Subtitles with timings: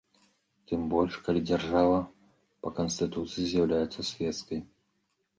[0.69, 1.99] Тым больш, калі дзяржава
[2.63, 4.59] па канстытуцыі з'яўляецца свецкай.